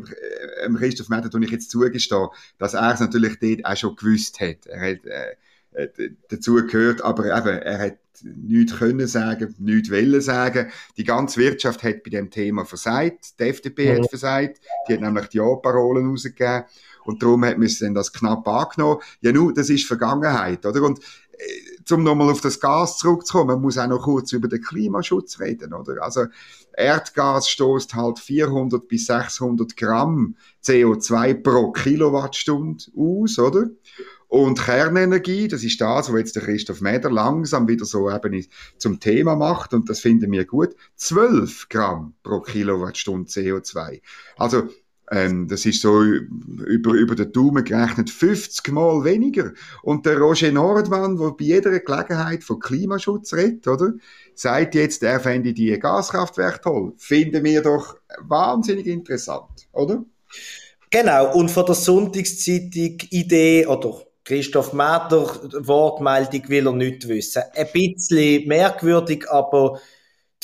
Christoph 0.78 1.10
Meder 1.10 1.30
tue 1.30 1.44
ich 1.44 1.52
jetzt 1.52 1.70
zugestehen, 1.70 2.28
dass 2.58 2.74
er 2.74 2.94
es 2.94 3.00
natürlich 3.00 3.40
dort 3.40 3.66
auch 3.66 3.78
schon 3.78 3.96
gewusst 3.96 4.40
hat. 4.40 4.66
Er 4.66 4.92
hat 4.92 5.06
äh, 5.06 5.36
äh 5.74 6.10
dazu 6.30 6.56
gehört, 6.56 7.02
aber 7.02 7.26
eben, 7.26 7.62
er 7.62 7.80
hat 7.80 7.98
nichts 8.24 8.78
können 8.78 9.08
sagen, 9.08 9.56
nichts 9.60 9.92
wollen 9.92 10.22
sagen. 10.22 10.72
Die 10.98 11.04
ganze 11.04 11.40
Wirtschaft 11.40 11.84
hat 11.84 12.04
bei 12.04 12.12
dem 12.12 12.30
Thema 12.30 12.66
versagt. 12.66 13.40
Die 13.40 13.44
FDP 13.44 13.92
mhm. 13.92 14.04
hat 14.04 14.10
versagt. 14.10 14.62
Die 14.88 14.94
hat 14.94 15.02
nämlich 15.02 15.28
die 15.28 15.38
Ja-Parolen 15.38 16.10
rausgegeben. 16.10 16.64
Und 17.04 17.22
darum 17.22 17.46
hat 17.46 17.58
man 17.58 17.94
das 17.94 18.14
knapp 18.14 18.48
angenommen. 18.48 19.02
Ja, 19.22 19.32
nun, 19.32 19.54
das 19.54 19.70
ist 19.70 19.86
Vergangenheit, 19.86 20.66
oder? 20.66 20.82
Und 20.82 21.00
äh, 21.00 21.75
um 21.92 22.04
nochmal 22.04 22.30
auf 22.30 22.42
das 22.42 22.60
Gas 22.60 22.98
zurückzukommen, 22.98 23.48
man 23.48 23.62
muss 23.62 23.78
auch 23.78 23.88
noch 23.88 24.04
kurz 24.04 24.32
über 24.32 24.48
den 24.48 24.62
Klimaschutz 24.62 25.40
reden, 25.40 25.74
oder? 25.74 26.02
Also, 26.02 26.26
Erdgas 26.76 27.50
stoßt 27.50 27.94
halt 27.96 28.20
400 28.20 28.88
bis 28.88 29.06
600 29.06 29.78
Gramm 29.78 30.36
CO2 30.64 31.36
pro 31.36 31.72
Kilowattstunde 31.72 32.86
aus, 32.96 33.40
oder? 33.40 33.68
Und 34.28 34.60
Kernenergie, 34.60 35.48
das 35.48 35.64
ist 35.64 35.80
das, 35.80 36.12
was 36.12 36.20
jetzt 36.20 36.36
der 36.36 36.44
Christoph 36.44 36.82
Meder 36.82 37.12
langsam 37.12 37.68
wieder 37.68 37.86
so 37.86 38.10
eben 38.10 38.46
zum 38.78 39.00
Thema 39.00 39.36
macht, 39.36 39.74
und 39.74 39.90
das 39.90 40.00
finden 40.00 40.32
wir 40.32 40.46
gut, 40.46 40.76
12 40.96 41.70
Gramm 41.70 42.16
pro 42.24 42.42
Kilowattstunde 42.42 43.30
CO2. 43.30 44.02
Also, 44.38 44.64
ähm, 45.12 45.48
das 45.48 45.66
ist 45.66 45.82
so 45.82 46.02
über, 46.02 46.94
über 46.94 47.16
den 47.16 47.32
Daumen 47.32 47.64
gerechnet 47.64 48.10
50 48.10 48.72
Mal 48.72 49.04
weniger. 49.04 49.52
Und 49.84 50.06
der 50.06 50.18
Roger 50.18 50.52
Nordmann, 50.52 51.18
der 51.18 51.32
bei 51.32 51.46
jeder 51.46 51.80
Gelegenheit 51.80 52.44
von 52.44 52.60
Klimaschutz 52.60 53.34
redet, 53.34 53.68
oder? 53.68 53.94
Sagt 54.34 54.76
jetzt, 54.76 55.04
er 55.04 55.20
fände 55.20 55.54
die 55.54 55.78
Gaskraftwerke 55.78 56.62
toll. 56.62 56.94
Finden 56.98 57.44
wir 57.44 57.62
doch 57.62 57.98
wahnsinnig 58.20 58.88
interessant, 58.88 59.68
oder? 59.72 60.04
Genau. 60.90 61.34
Und 61.36 61.52
von 61.52 61.66
der 61.66 61.76
Sonntagszeitung 61.76 62.98
Idee 63.12 63.68
oder 63.68 64.02
Christoph 64.24 64.74
Mäder 64.74 65.40
Wortmeldung 65.68 66.50
will 66.50 66.66
er 66.66 66.74
nicht 66.74 67.08
wissen. 67.08 67.44
Ein 67.54 67.68
bisschen 67.72 68.48
merkwürdig, 68.48 69.30
aber 69.30 69.80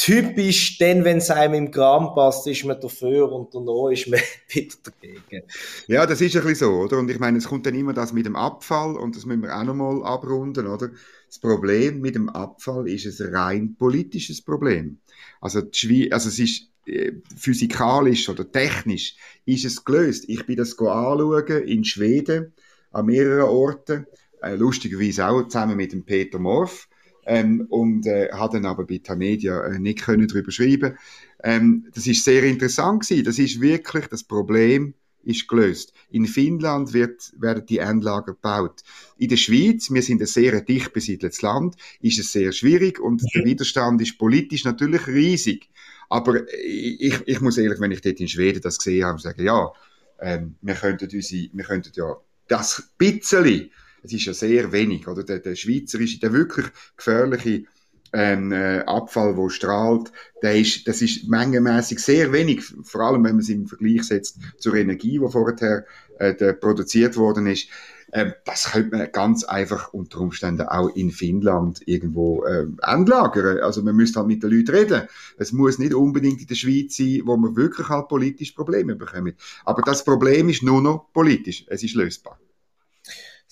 typisch, 0.01 0.79
denn 0.79 1.03
wenn 1.03 1.17
es 1.17 1.29
einem 1.29 1.53
im 1.53 1.71
Kram 1.71 2.15
passt, 2.15 2.47
ist 2.47 2.65
man 2.65 2.81
dafür 2.81 3.31
und 3.31 3.53
danach 3.53 3.91
ist 3.91 4.07
man 4.07 4.19
wieder 4.47 4.75
dagegen. 4.83 5.43
Ja, 5.87 6.07
das 6.07 6.21
ist 6.21 6.35
ein 6.35 6.41
bisschen 6.41 6.55
so, 6.55 6.71
oder? 6.71 6.97
Und 6.97 7.11
ich 7.11 7.19
meine, 7.19 7.37
es 7.37 7.47
kommt 7.47 7.67
dann 7.67 7.75
immer 7.75 7.93
das 7.93 8.11
mit 8.11 8.25
dem 8.25 8.35
Abfall 8.35 8.95
und 8.97 9.15
das 9.15 9.27
müssen 9.27 9.43
wir 9.43 9.55
auch 9.55 9.63
nochmal 9.63 10.03
abrunden, 10.03 10.65
oder? 10.65 10.89
Das 11.27 11.37
Problem 11.37 12.01
mit 12.01 12.15
dem 12.15 12.29
Abfall 12.29 12.89
ist 12.89 13.21
ein 13.21 13.35
rein 13.35 13.75
politisches 13.75 14.41
Problem. 14.41 14.97
Also, 15.39 15.61
die 15.61 16.11
also 16.11 16.29
es 16.29 16.39
ist 16.39 16.69
äh, 16.87 17.11
physikalisch 17.37 18.27
oder 18.27 18.51
technisch 18.51 19.15
ist 19.45 19.65
es 19.65 19.85
gelöst. 19.85 20.25
Ich 20.27 20.47
bin 20.47 20.57
das 20.57 20.71
anschauen 20.79 21.63
in 21.63 21.83
Schweden 21.83 22.53
an 22.91 23.05
mehreren 23.05 23.49
Orten, 23.49 24.07
äh, 24.41 24.55
lustigerweise 24.55 25.27
auch 25.27 25.43
zusammen 25.43 25.77
mit 25.77 25.93
dem 25.93 26.03
Peter 26.03 26.39
Morf. 26.39 26.87
Ähm, 27.25 27.67
und 27.69 28.07
äh, 28.07 28.29
hat 28.31 28.53
dann 28.53 28.65
aber 28.65 28.85
bei 28.85 28.97
Tamedia 28.97 29.63
äh, 29.65 29.79
nicht 29.79 30.01
können 30.01 30.27
drüber 30.27 30.51
schreiben. 30.51 30.97
Ähm, 31.43 31.87
das 31.93 32.07
ist 32.07 32.23
sehr 32.23 32.43
interessant 32.43 33.03
gewesen. 33.03 33.25
Das 33.25 33.37
ist 33.39 33.61
wirklich 33.61 34.07
das 34.07 34.23
Problem 34.23 34.95
ist 35.23 35.47
gelöst. 35.47 35.93
In 36.09 36.25
Finnland 36.25 36.93
wird, 36.93 37.31
werden 37.37 37.65
die 37.65 37.77
Endlager 37.77 38.33
gebaut. 38.33 38.81
In 39.17 39.29
der 39.29 39.37
Schweiz, 39.37 39.91
wir 39.91 40.01
sind 40.01 40.21
ein 40.21 40.27
sehr 40.27 40.61
dicht 40.61 40.93
besiedeltes 40.93 41.41
Land, 41.41 41.75
ist 42.01 42.19
es 42.19 42.31
sehr 42.31 42.51
schwierig 42.51 42.99
und 42.99 43.21
der 43.35 43.45
Widerstand 43.45 44.01
ist 44.01 44.17
politisch 44.17 44.65
natürlich 44.65 45.07
riesig. 45.07 45.69
Aber 46.09 46.41
ich, 46.53 47.21
ich 47.25 47.41
muss 47.41 47.57
ehrlich, 47.57 47.79
wenn 47.79 47.91
ich 47.91 48.01
dort 48.01 48.19
in 48.19 48.27
Schweden 48.27 48.61
das 48.61 48.77
gesehen 48.77 49.05
habe, 49.05 49.19
sagen, 49.19 49.45
ja, 49.45 49.71
ähm, 50.19 50.55
wir 50.61 50.75
könnten 50.75 51.09
unsere, 51.11 51.49
wir 51.53 51.63
könnten 51.63 51.91
ja 51.95 52.17
das 52.47 52.91
bisschen, 52.97 53.71
es 54.03 54.13
ist 54.13 54.25
ja 54.25 54.33
sehr 54.33 54.71
wenig, 54.71 55.07
oder 55.07 55.23
der, 55.23 55.39
der 55.39 55.55
schweizerische, 55.55 56.19
der 56.19 56.33
wirklich 56.33 56.67
gefährliche 56.97 57.65
ähm, 58.13 58.51
äh, 58.51 58.79
Abfall, 58.79 59.37
wo 59.37 59.49
strahlt, 59.49 60.11
der 60.41 60.57
ist, 60.57 60.87
das 60.87 61.01
ist 61.01 61.29
mengenmäßig 61.29 61.99
sehr 61.99 62.33
wenig, 62.33 62.63
vor 62.83 63.01
allem 63.01 63.23
wenn 63.23 63.35
man 63.35 63.39
es 63.39 63.49
im 63.49 63.67
Vergleich 63.67 64.03
setzt 64.03 64.39
zur 64.57 64.75
Energie, 64.75 65.19
die 65.19 65.31
vorher 65.31 65.85
äh, 66.19 66.53
produziert 66.53 67.17
worden 67.17 67.47
ist. 67.47 67.67
Ähm, 68.13 68.33
das 68.43 68.71
könnte 68.71 68.97
man 68.97 69.11
ganz 69.13 69.45
einfach 69.45 69.93
unter 69.93 70.19
Umständen 70.19 70.67
auch 70.67 70.89
in 70.89 71.11
Finnland 71.11 71.81
irgendwo 71.85 72.43
äh, 72.43 72.67
entlagern. 72.81 73.59
Also 73.59 73.81
man 73.83 73.95
müsste 73.95 74.19
halt 74.19 74.27
mit 74.27 74.43
den 74.43 74.51
Leuten 74.51 74.75
reden. 74.75 75.03
Es 75.37 75.53
muss 75.53 75.79
nicht 75.79 75.93
unbedingt 75.93 76.41
in 76.41 76.47
der 76.47 76.55
Schweiz 76.55 76.97
sein, 76.97 77.21
wo 77.23 77.37
man 77.37 77.55
wirklich 77.55 77.87
halt 77.87 78.09
politisch 78.09 78.51
Probleme 78.51 78.95
bekommt. 78.95 79.35
Aber 79.63 79.81
das 79.81 80.03
Problem 80.03 80.49
ist 80.49 80.63
nur 80.63 80.81
noch 80.81 81.07
politisch. 81.13 81.63
Es 81.67 81.83
ist 81.83 81.95
lösbar. 81.95 82.37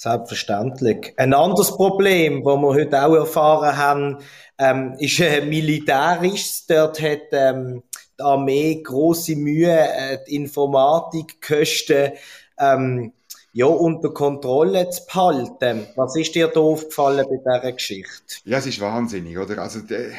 Selbstverständlich. 0.02 1.12
Ein 1.18 1.34
anderes 1.34 1.76
Problem, 1.76 2.42
das 2.46 2.56
wir 2.56 2.70
heute 2.70 3.06
auch 3.06 3.16
erfahren 3.16 3.76
haben, 3.76 4.18
ähm, 4.58 4.96
ist 4.98 5.20
äh, 5.20 5.46
militärisch. 5.46 6.66
Dort 6.70 7.02
hat 7.02 7.24
ähm, 7.34 7.84
die 8.18 8.24
Armee 8.24 8.82
große 8.82 9.36
Mühe, 9.36 9.78
äh, 9.78 10.20
die 10.26 10.36
Informatikkosten 10.36 12.14
ähm, 12.58 13.12
ja, 13.52 13.66
unter 13.66 14.14
Kontrolle 14.14 14.90
zu 14.90 15.06
behalten. 15.06 15.86
Was 15.98 16.16
ist 16.16 16.34
dir 16.34 16.48
da 16.48 16.62
aufgefallen 16.62 17.28
bei 17.30 17.36
dieser 17.36 17.74
Geschichte? 17.74 18.36
Ja, 18.46 18.60
es 18.60 18.68
ist 18.68 18.80
wahnsinnig, 18.80 19.38
oder? 19.38 19.58
Also, 19.62 19.82
der, 19.82 20.12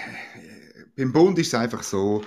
beim 0.94 1.10
Bund 1.10 1.38
ist 1.38 1.46
es 1.46 1.54
einfach 1.54 1.82
so, 1.82 2.20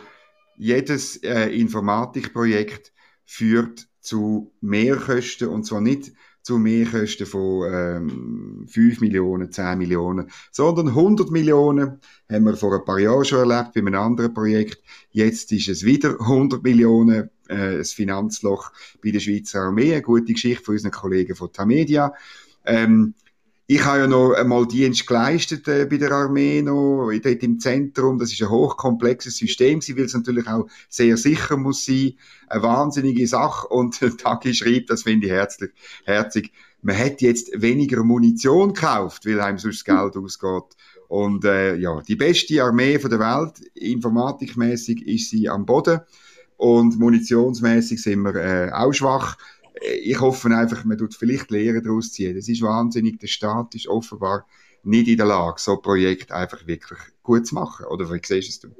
jedes 0.57 1.17
äh, 1.17 1.50
Informatikprojekt 1.50 2.91
führt 3.27 3.86
zu 4.00 4.51
Mehrkosten 4.60 5.50
und 5.50 5.65
zwar 5.67 5.81
nicht 5.81 6.13
zu 6.43 6.57
Mehrkosten 6.57 7.25
von 7.25 7.71
ähm, 7.73 8.67
5 8.67 9.01
Millionen, 9.01 9.51
10 9.51 9.77
Millionen, 9.77 10.29
sondern 10.51 10.89
100 10.89 11.31
Millionen 11.31 12.00
haben 12.29 12.43
wir 12.43 12.55
vor 12.55 12.75
ein 12.75 12.85
paar 12.85 13.00
Jahren 13.00 13.25
schon 13.25 13.50
erlebt 13.50 13.73
bei 13.73 13.79
einem 13.79 13.95
anderen 13.95 14.33
Projekt. 14.33 14.83
Jetzt 15.12 15.51
ist 15.53 15.69
es 15.69 15.85
wieder 15.85 16.19
100 16.19 16.62
Millionen, 16.62 17.29
äh, 17.47 17.77
das 17.77 17.93
Finanzloch 17.93 18.71
bei 19.01 19.12
der 19.12 19.21
Schweizer 19.21 19.62
Armee, 19.62 19.93
eine 19.93 20.01
gute 20.01 20.33
Geschichte 20.33 20.63
von 20.63 20.75
unseren 20.75 20.91
Kollegen 20.91 21.35
von 21.35 21.51
Tamedia. 21.51 22.13
Ähm, 22.65 23.13
ich 23.74 23.84
habe 23.86 24.01
ja 24.01 24.08
noch 24.08 24.34
einmal 24.34 24.68
Dienst 24.68 25.08
geleistet 25.08 25.68
äh, 25.68 25.88
bei 25.89 25.98
der 25.98 26.12
Armee, 26.12 26.62
noch 26.62 27.10
dort 27.12 27.42
im 27.42 27.60
Zentrum. 27.60 28.20
Das 28.20 28.32
ist 28.32 28.39
ein 28.44 28.50
hochkomplexes 28.50 29.38
System, 29.38 29.80
weil 29.80 30.06
es 30.06 30.13
natürlich 30.13 30.48
auch 30.48 30.68
sehr 30.89 31.18
sicher 31.18 31.58
muss 31.58 31.84
sein. 31.84 32.13
Eine 32.48 32.62
wahnsinnige 32.62 33.25
Sache. 33.25 33.68
Und 33.70 34.00
Taki 34.20 34.53
schreibt, 34.53 34.92
das 34.92 35.03
finde 35.03 35.25
ich 35.25 35.34
herzlich, 35.34 35.72
herzig, 36.06 36.51
man 36.84 37.00
hat 37.00 37.22
jetzt 37.22 37.50
weniger 37.60 38.03
Munition 38.03 38.75
gekauft, 38.75 39.25
weil 39.25 39.42
einem 39.42 39.58
sonst 39.58 39.88
das 39.88 39.96
Geld 39.96 40.18
ausgeht. 40.18 40.77
Und 41.08 41.44
äh, 41.44 41.75
ja, 41.75 42.00
die 42.01 42.15
beste 42.15 42.63
Armee 42.63 43.00
von 43.00 43.10
der 43.10 43.20
Welt, 43.20 43.60
informatikmäßig 43.74 45.01
ist 45.08 45.32
sie 45.32 45.50
am 45.50 45.65
Boden 45.65 46.01
und 46.58 47.00
munitionsmäßig 47.00 48.01
sind 48.01 48.22
wir 48.22 48.36
äh, 48.36 48.72
auch 48.72 48.94
schwach 48.94 49.36
ich 49.82 50.20
hoffe 50.20 50.50
einfach, 50.50 50.84
man 50.86 50.98
tut 50.98 51.15
vielleicht 51.15 51.51
Lehren 51.51 51.84
daraus 51.84 52.12
ziehen. 52.12 52.36
Das 52.36 52.48
ist 52.48 52.62
wahnsinnig. 52.62 53.20
Der 53.20 53.27
Staat 53.27 53.75
ist 53.75 53.88
offenbar 53.88 54.46
nicht 54.84 55.08
in 55.08 55.18
der 55.18 55.25
Lage, 55.25 55.60
so 55.60 55.74
ein 55.74 55.82
Projekt 55.82 56.32
einfach 56.32 56.68
wirklich 56.68 57.00
gut 57.22 57.48
zu 57.48 57.56
machen. 57.56 57.86
Oder 57.86 58.12
wie 58.12 58.20
siehst 58.24 58.63
du 58.63 58.68
es? 58.68 58.74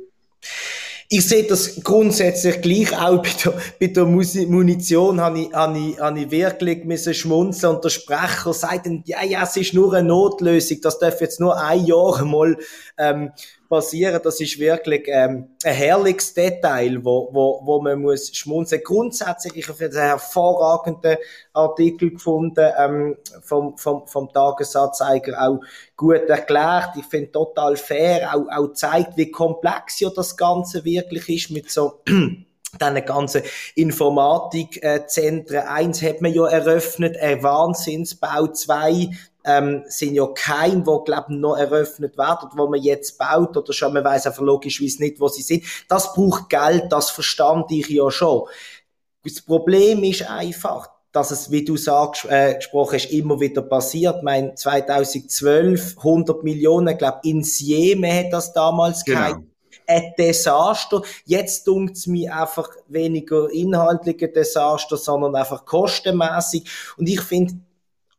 Ich 1.10 1.28
sehe 1.28 1.44
das 1.44 1.84
grundsätzlich 1.84 2.62
gleich 2.62 2.98
auch 2.98 3.22
bei 3.22 3.30
der, 3.44 3.54
bei 3.80 3.88
der 3.88 4.06
Munition 4.06 5.22
habe 5.22 5.42
ich, 5.42 5.54
habe 5.54 5.78
ich, 5.78 6.00
habe 6.00 6.20
ich 6.20 6.32
wirklich 6.32 6.86
müssen 6.86 7.14
schmunzeln 7.14 7.76
und 7.76 7.84
der 7.84 7.90
Sprecher 7.90 8.54
sagt 8.54 8.88
dann, 8.88 9.04
ja, 9.06 9.24
ja, 9.24 9.44
es 9.44 9.56
ist 9.58 9.74
nur 9.74 9.94
eine 9.94 10.08
Notlösung, 10.08 10.80
das 10.82 10.98
darf 11.00 11.22
jetzt 11.22 11.40
nur 11.40 11.56
ein 11.56 11.86
Jahr 11.86 12.26
mal 12.26 12.58
ähm, 12.98 13.32
passieren. 13.74 14.22
Das 14.24 14.40
ist 14.40 14.60
wirklich 14.60 15.06
ähm, 15.08 15.50
ein 15.64 15.74
herrliches 15.74 16.36
Detail, 16.36 17.04
wo, 17.04 17.30
wo, 17.32 17.60
wo 17.64 17.82
man 17.82 18.00
muss 18.00 18.36
schmunzeln. 18.36 18.84
Grundsätzlich, 18.84 19.58
ich 19.58 19.68
habe 19.68 19.86
einen 19.86 19.94
hervorragenden 19.94 21.18
Artikel 21.54 22.12
gefunden 22.12 22.72
ähm, 22.78 23.18
vom, 23.42 23.76
vom, 23.76 24.06
vom 24.06 24.32
Tagesanzeiger, 24.32 25.42
auch 25.42 25.60
gut 25.98 26.30
erklärt. 26.30 26.90
Ich 26.98 27.06
finde 27.06 27.32
total 27.32 27.76
fair, 27.76 28.36
auch, 28.36 28.46
auch 28.56 28.74
zeigt, 28.74 29.18
wie 29.18 29.32
komplex 29.32 30.00
ja 30.02 30.12
das 30.16 30.38
Ganze 30.38 30.86
wirklich 30.86 31.28
ist 31.30 31.50
mit 31.50 31.72
so 31.72 32.02
dann 32.78 33.04
ganzen 33.06 33.42
Informatikzentren. 33.74 35.62
Eins 35.62 36.04
hat 36.04 36.22
man 36.22 36.32
ja 36.32 36.46
eröffnet, 36.48 37.18
ein 37.18 37.42
Wahnsinnsbau. 37.42 38.48
Zwei 38.48 39.10
ähm, 39.46 39.84
sind 39.88 40.16
ja 40.16 40.26
kein, 40.28 40.86
wo 40.86 41.00
glaub 41.00 41.30
noch 41.30 41.58
eröffnet 41.58 42.18
werden, 42.18 42.50
wo 42.56 42.68
man 42.68 42.82
jetzt 42.82 43.18
baut 43.18 43.56
oder 43.58 43.74
schon, 43.74 43.94
man 43.94 44.04
weiß 44.04 44.28
einfach 44.28 44.42
logischerweise 44.42 45.02
nicht, 45.02 45.20
wo 45.20 45.28
sie 45.28 45.42
sind. 45.42 45.64
Das 45.88 46.14
braucht 46.14 46.50
Geld, 46.50 46.86
das 46.90 47.10
verstand 47.10 47.72
ich 47.72 47.88
ja 47.90 48.10
schon. 48.12 48.44
Das 49.24 49.42
Problem 49.42 50.04
ist 50.04 50.30
einfach, 50.30 50.90
dass 51.12 51.32
es, 51.32 51.52
wie 51.52 51.64
du 51.64 51.78
sagst, 51.78 52.26
äh, 52.26 52.56
gesprochen 52.56 52.96
hast, 52.96 53.12
immer 53.12 53.40
wieder 53.40 53.62
passiert. 53.62 54.24
Mein 54.24 54.58
2012 54.58 55.98
100 55.98 56.44
Millionen, 56.44 56.98
glaub 56.98 57.24
ins 57.24 57.60
Jemen 57.60 58.12
hat 58.12 58.34
das 58.34 58.54
damals 58.54 59.06
genau. 59.06 59.20
gehabt 59.20 59.44
ein 59.88 60.14
Desaster. 60.18 61.02
Jetzt 61.26 61.68
es 61.68 62.08
mir 62.08 62.36
einfach 62.36 62.70
weniger 62.88 63.50
inhaltliche 63.52 64.30
Desaster, 64.30 64.98
sondern 64.98 65.36
einfach 65.36 65.66
kostenmäßig. 65.66 66.70
Und 66.98 67.08
ich 67.10 67.22
finde, 67.22 67.56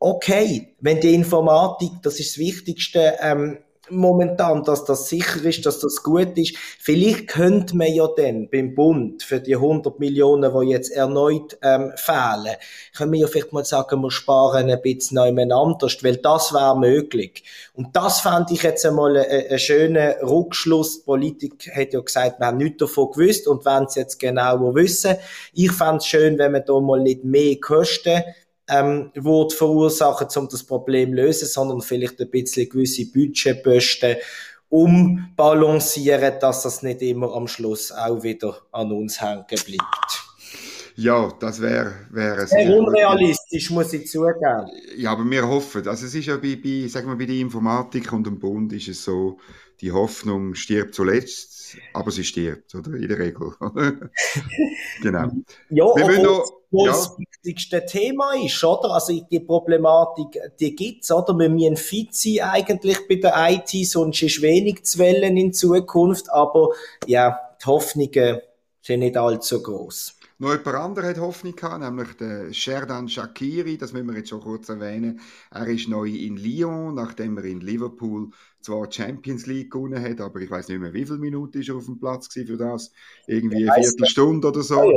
okay, 0.05 0.75
wenn 0.81 1.01
die 1.01 1.15
Informatik, 1.15 1.91
das 2.03 2.21
ist 2.21 2.33
das 2.33 2.39
Wichtigste, 2.39 3.15
ähm, 3.21 3.59
momentan, 3.91 4.63
dass 4.65 4.85
das 4.85 5.09
sicher 5.09 5.45
ist, 5.45 5.67
dass 5.67 5.79
das 5.79 6.03
gut 6.03 6.39
ist. 6.39 6.57
Vielleicht 6.79 7.29
könnte 7.29 7.77
man 7.77 7.93
ja 7.93 8.09
dann 8.17 8.49
beim 8.51 8.75
Bund 8.75 9.23
für 9.23 9.41
die 9.41 9.57
100 9.57 9.99
Millionen, 9.99 10.53
die 10.59 10.71
jetzt 10.71 10.91
erneut 10.91 11.59
ähm, 11.63 11.93
fehlen, 11.97 12.57
können 12.97 13.13
wir 13.13 13.21
ja 13.21 13.27
vielleicht 13.27 13.53
mal 13.53 13.65
sagen, 13.65 14.01
wir 14.01 14.11
sparen 14.11 14.71
ein 14.71 14.81
bisschen 14.81 15.23
nebeneinander, 15.23 15.89
weil 16.03 16.17
das 16.17 16.53
wäre 16.53 16.79
möglich. 16.79 17.45
Und 17.75 17.95
das 17.95 18.21
fand 18.21 18.51
ich 18.51 18.63
jetzt 18.63 18.87
einmal 18.87 19.17
einen 19.17 19.59
schönen 19.59 20.15
Rückschluss. 20.23 21.01
Die 21.01 21.05
Politik 21.05 21.71
hat 21.75 21.93
ja 21.93 22.01
gesagt, 22.01 22.41
wir 22.41 22.47
haben 22.47 22.59
nichts 22.59 22.79
davon 22.79 23.11
gewusst 23.13 23.47
und 23.47 23.65
wollen 23.65 23.85
es 23.85 23.97
jetzt 23.97 24.19
genauer 24.19 24.75
wissen. 24.75 25.17
Ich 25.53 25.73
fände 25.73 25.97
es 25.97 26.07
schön, 26.07 26.39
wenn 26.39 26.53
man 26.53 26.65
da 26.65 26.81
mal 26.81 27.01
nicht 27.01 27.25
mehr 27.25 27.57
Kosten 27.61 28.23
ähm, 28.69 29.11
würde 29.15 29.55
verursachen, 29.55 30.29
um 30.37 30.49
das 30.49 30.65
Problem 30.65 31.11
zu 31.11 31.17
lösen, 31.17 31.49
sondern 31.49 31.81
vielleicht 31.81 32.21
ein 32.21 32.31
bisschen 32.31 32.69
gewisse 32.69 33.11
Budgetposten 33.11 34.17
umbalancieren, 34.69 36.35
dass 36.41 36.63
das 36.63 36.83
nicht 36.83 37.03
immer 37.03 37.33
am 37.35 37.47
Schluss 37.47 37.93
auch 37.93 38.23
wieder 38.23 38.59
an 38.73 38.91
uns 38.93 39.21
hängen 39.21 39.45
bleibt. 39.47 40.25
Ja, 40.97 41.33
das 41.41 41.61
wäre 41.61 41.93
wär 42.11 42.47
sehr 42.47 42.77
unrealistisch, 42.77 43.71
muss 43.71 43.93
ich 43.93 44.07
zugeben. 44.07 44.69
Ja, 44.97 45.11
aber 45.13 45.29
wir 45.29 45.47
hoffen, 45.47 45.87
also 45.89 46.07
es 46.07 46.15
ist 46.15 46.27
ja 46.27 46.37
bei, 46.37 46.57
bei, 46.63 46.87
sagen 46.87 47.09
wir, 47.09 47.17
bei 47.17 47.27
der 47.27 47.37
Informatik 47.37 48.13
und 48.13 48.27
dem 48.27 48.39
Bund 48.39 48.73
ist 48.73 48.89
es 48.89 49.03
so, 49.03 49.39
die 49.81 49.91
Hoffnung 49.91 50.55
stirbt 50.55 50.95
zuletzt, 50.95 51.77
aber 51.93 52.13
sie 52.13 52.23
stirbt, 52.23 52.75
oder? 52.77 52.95
In 52.95 53.09
der 53.09 53.19
Regel. 53.19 53.53
genau. 55.03 55.31
Ja, 55.71 55.85
wir 55.97 56.07
müssen 56.07 56.23
noch, 56.23 56.53
ja. 56.79 56.87
das 56.87 57.17
wichtigste 57.19 57.85
Thema 57.87 58.35
ist, 58.35 58.63
oder? 58.65 58.91
Also 58.93 59.19
die 59.31 59.41
Problematik, 59.41 60.39
die 60.59 60.75
gibt's, 60.75 61.11
oder? 61.11 61.39
Wir 61.39 61.49
müssen 61.49 61.77
fit 61.77 62.15
sein 62.15 62.41
eigentlich 62.41 62.99
bei 63.09 63.17
der 63.17 63.35
IT, 63.51 63.87
sonst 63.87 64.23
ist 64.23 64.43
wenig 64.43 64.85
zu 64.85 64.99
wählen 64.99 65.37
in 65.37 65.53
Zukunft, 65.53 66.31
aber 66.33 66.71
ja, 67.07 67.39
die 67.63 67.67
Hoffnungen 67.67 68.41
sind 68.83 69.01
nicht 69.01 69.17
allzu 69.17 69.63
groß. 69.63 70.17
Noch 70.39 70.51
jemand 70.51 70.77
anderes 70.77 71.11
hat 71.11 71.21
Hoffnung 71.21 71.55
gehabt, 71.55 71.81
nämlich 71.81 72.17
der 72.17 72.53
Sherdan 72.53 73.09
Shakiri, 73.09 73.79
das 73.79 73.93
müssen 73.93 74.09
wir 74.09 74.17
jetzt 74.17 74.31
schon 74.31 74.41
kurz 74.41 74.69
erwähnen. 74.69 75.21
Er 75.51 75.67
ist 75.69 75.89
neu 75.89 76.09
in 76.09 76.37
Lyon, 76.37 76.95
nachdem 76.95 77.39
er 77.39 77.45
in 77.45 77.61
Liverpool 77.61 78.31
zwar 78.61 78.91
Champions 78.91 79.47
League 79.47 79.71
gewonnen 79.71 80.03
hat, 80.03 80.21
aber 80.21 80.41
ich 80.41 80.51
weiß 80.51 80.69
nicht 80.69 80.81
mehr, 80.81 80.93
wie 80.93 81.07
viele 81.07 81.19
Minuten 81.19 81.61
ist 81.61 81.69
er 81.69 81.77
auf 81.77 81.85
dem 81.85 82.01
Platz 82.01 82.27
für 82.33 82.57
das. 82.57 82.91
Irgendwie 83.29 83.71
eine 83.71 83.81
Viertelstunde 83.81 84.49
oder 84.49 84.63
so. 84.63 84.93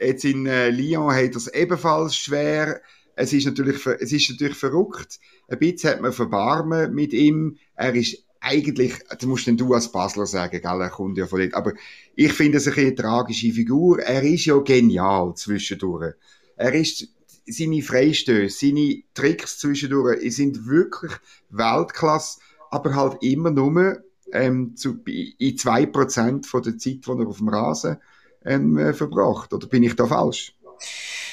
Jetzt 0.00 0.24
in 0.24 0.46
äh, 0.46 0.70
Lyon 0.70 1.14
hat 1.14 1.30
er 1.30 1.36
es 1.36 1.48
ebenfalls 1.48 2.16
schwer. 2.16 2.80
Es 3.14 3.32
ist, 3.32 3.46
natürlich, 3.46 3.84
es 3.86 4.12
ist 4.12 4.30
natürlich 4.30 4.56
verrückt. 4.56 5.18
Ein 5.48 5.58
bisschen 5.58 5.90
hat 5.90 6.00
man 6.02 6.12
Verbarmen 6.12 6.94
mit 6.94 7.12
ihm. 7.12 7.56
Er 7.74 7.94
ist 7.94 8.24
eigentlich, 8.40 8.94
das 9.08 9.26
musst 9.26 9.46
denn 9.46 9.56
du 9.56 9.72
als 9.72 9.90
Basler 9.90 10.26
sagen, 10.26 10.60
gell, 10.60 10.80
er 10.80 10.90
kommt 10.90 11.16
ja 11.16 11.26
von 11.26 11.40
dort. 11.40 11.54
Aber 11.54 11.72
ich 12.14 12.32
finde 12.32 12.58
es 12.58 12.68
eine 12.68 12.94
tragische 12.94 13.52
Figur. 13.52 14.00
Er 14.00 14.22
ist 14.22 14.44
ja 14.44 14.58
genial 14.58 15.34
zwischendurch. 15.34 16.14
Er 16.56 16.74
ist, 16.74 17.08
seine 17.46 17.82
Freistöße, 17.82 18.66
seine 18.66 19.02
Tricks 19.14 19.58
zwischendurch 19.58 20.34
sind 20.34 20.66
wirklich 20.66 21.12
Weltklasse, 21.50 22.40
aber 22.70 22.94
halt 22.94 23.22
immer 23.22 23.50
nur 23.50 24.02
ähm, 24.32 24.76
zu, 24.76 25.00
in 25.04 25.56
zwei 25.56 25.86
Prozent 25.86 26.46
von 26.46 26.62
der 26.62 26.76
Zeit, 26.78 27.06
die 27.06 27.10
er 27.10 27.26
auf 27.26 27.38
dem 27.38 27.48
Rasen 27.48 27.98
ähm, 28.46 28.78
äh, 28.78 28.92
verbracht. 28.92 29.52
Oder 29.52 29.66
bin 29.66 29.82
ich 29.82 29.96
da 29.96 30.06
falsch? 30.06 30.54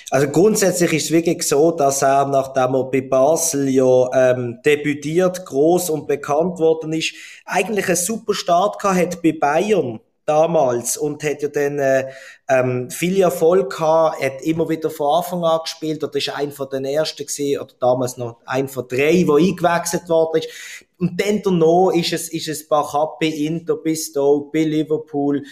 Also 0.09 0.27
grundsätzlich 0.27 0.93
ist 0.93 1.05
es 1.05 1.11
wirklich 1.11 1.41
so, 1.43 1.71
dass 1.71 2.03
er, 2.03 2.27
nachdem 2.27 2.75
er 2.75 2.83
bei 2.83 3.01
Basel 3.01 3.67
ja 3.69 4.09
ähm, 4.13 4.59
debütiert, 4.63 5.43
groß 5.45 5.89
und 5.89 6.07
bekannt 6.07 6.59
worden 6.59 6.93
ist, 6.93 7.15
eigentlich 7.45 7.87
einen 7.87 7.95
super 7.95 8.33
Start 8.33 8.79
gehabt 8.79 8.99
hat 8.99 9.21
bei 9.23 9.31
Bayern 9.31 9.99
damals 10.25 10.97
und 10.97 11.23
hat 11.23 11.41
ja 11.41 11.49
dann 11.49 11.79
äh, 11.79 12.09
ähm, 12.47 12.89
viel 12.89 13.21
Erfolg 13.21 13.71
gehabt, 13.71 14.21
hat 14.21 14.41
immer 14.41 14.69
wieder 14.69 14.89
von 14.89 15.17
Anfang 15.17 15.43
an 15.43 15.59
gespielt 15.63 16.03
oder 16.03 16.15
ist 16.15 16.29
ein 16.29 16.51
von 16.51 16.69
den 16.69 16.85
ersten 16.85 17.25
gewesen, 17.25 17.59
oder 17.59 17.73
damals 17.79 18.17
noch 18.17 18.37
ein 18.45 18.67
von 18.67 18.87
drei, 18.87 19.23
wo 19.27 19.35
eingewechselt 19.35 20.07
worden 20.09 20.41
ist. 20.41 20.85
Und 20.99 21.19
dann 21.19 21.41
danach 21.43 21.91
ist 21.93 22.13
es, 22.13 22.29
ist 22.29 22.47
es 22.47 22.67
Bach 22.67 22.93
ab 22.93 23.19
bei 23.19 23.27
Inter, 23.27 23.75
bei 23.77 23.95
Stoke, 23.95 24.51
bei 24.53 24.63
Liverpool 24.63 25.43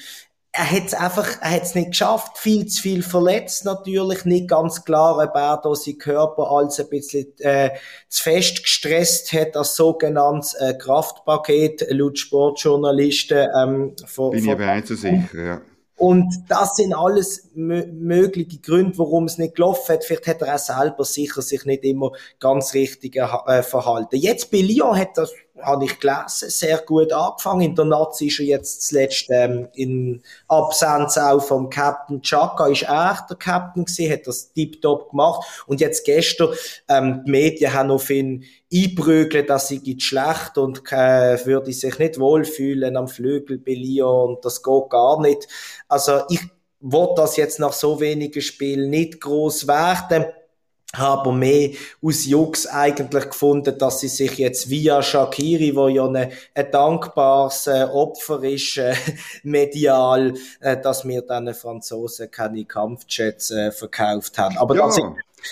er 0.53 0.69
hat 0.69 0.85
es 0.87 0.93
einfach, 0.93 1.41
er 1.41 1.51
hat 1.51 1.63
es 1.63 1.75
nicht 1.75 1.91
geschafft, 1.91 2.37
viel 2.37 2.65
zu 2.65 2.81
viel 2.81 3.03
verletzt 3.03 3.63
natürlich, 3.63 4.25
nicht 4.25 4.49
ganz 4.49 4.83
klar, 4.83 5.17
ob 5.17 5.33
er 5.33 5.61
da 5.63 5.75
seinen 5.75 5.97
Körper 5.97 6.51
als 6.51 6.79
ein 6.79 6.89
bisschen 6.89 7.27
äh, 7.39 7.69
zu 8.09 8.23
fest 8.23 8.63
gestresst 8.63 9.31
hat, 9.31 9.55
als 9.55 9.75
sogenanntes 9.75 10.53
äh, 10.55 10.73
Kraftpaket, 10.73 11.87
laut 11.91 12.19
Sportjournalisten. 12.19 13.47
Ähm, 13.57 13.95
von, 14.05 14.31
Bin 14.31 14.43
ich 14.43 14.51
aber 14.51 14.75
nicht 14.75 14.87
so 14.87 14.95
sicher, 14.95 15.41
ja. 15.41 15.61
Und 16.01 16.33
das 16.49 16.77
sind 16.77 16.95
alles 16.95 17.51
mögliche 17.53 18.57
Gründe, 18.57 18.97
warum 18.97 19.25
es 19.25 19.37
nicht 19.37 19.53
gelaufen 19.53 19.93
hat. 19.93 20.03
Vielleicht 20.03 20.25
hat 20.25 20.41
er 20.41 20.55
auch 20.55 20.59
selber 20.59 21.05
sicher 21.05 21.43
sich 21.43 21.63
nicht 21.65 21.83
immer 21.83 22.11
ganz 22.39 22.73
richtig 22.73 23.17
äh, 23.17 23.61
verhalten. 23.61 24.15
Jetzt 24.15 24.49
bei 24.49 24.61
Lyon 24.61 24.97
hat 24.97 25.15
er 25.19 25.29
habe 25.59 25.85
ich 25.85 25.99
gelesen, 25.99 26.49
sehr 26.49 26.77
gut 26.79 27.11
angefangen. 27.11 27.61
In 27.61 27.75
der 27.75 27.85
Nazi 27.85 28.27
ist 28.27 28.39
er 28.39 28.45
jetzt 28.45 28.87
zuletzt 28.87 29.25
ähm, 29.29 29.67
in 29.73 30.21
Absenz 30.47 31.17
auch 31.17 31.41
vom 31.41 31.69
Captain 31.69 32.21
Chaka, 32.21 32.67
ist 32.67 32.83
er 32.83 33.25
der 33.29 33.37
Captain 33.37 33.85
gewesen, 33.85 34.11
hat 34.11 34.27
das 34.27 34.53
tiptop 34.53 35.11
gemacht. 35.11 35.63
Und 35.67 35.81
jetzt 35.81 36.05
gestern, 36.05 36.49
ähm, 36.87 37.23
die 37.25 37.31
Medien 37.31 37.73
haben 37.73 37.91
auf 37.91 38.09
ihn 38.09 38.45
einprügeln, 38.73 39.45
dass 39.45 39.67
sie 39.67 39.79
geht 39.79 40.03
schlecht 40.03 40.57
und 40.57 40.81
äh, 40.91 41.45
würde 41.45 41.73
sich 41.73 41.99
nicht 41.99 42.19
wohlfühlen 42.19 42.95
am 42.95 43.07
Flügel 43.07 43.57
bei 43.57 43.73
Lyon 43.73 44.35
und 44.35 44.45
das 44.45 44.63
geht 44.63 44.89
gar 44.89 45.21
nicht. 45.21 45.47
Also 45.87 46.21
ich 46.29 46.41
wollte 46.79 47.21
das 47.21 47.37
jetzt 47.37 47.59
nach 47.59 47.73
so 47.73 47.99
wenigen 47.99 48.41
Spielen 48.41 48.89
nicht 48.89 49.21
groß 49.21 49.67
werden 49.67 50.25
habe 50.95 51.31
mehr 51.31 51.69
aus 52.01 52.25
Jux 52.25 52.67
eigentlich 52.67 53.29
gefunden, 53.29 53.77
dass 53.77 54.01
sie 54.01 54.07
sich 54.07 54.37
jetzt 54.37 54.69
via 54.69 55.01
Shakiri, 55.01 55.75
wo 55.75 55.87
ja 55.87 56.05
ein, 56.05 56.31
ein 56.53 56.71
dankbares 56.71 57.67
äh, 57.67 57.83
Opfer 57.83 58.43
ist, 58.43 58.77
äh, 58.77 58.95
medial, 59.43 60.33
äh, 60.59 60.77
dass 60.81 61.07
wir 61.07 61.21
dann 61.21 61.53
Franzosen 61.53 62.29
keine 62.29 62.65
Kampfjets 62.65 63.51
äh, 63.51 63.71
verkauft 63.71 64.37
haben. 64.37 64.57
Aber 64.57 64.75
ja, 64.75 64.85
das, 64.85 64.97
ist, 64.97 65.05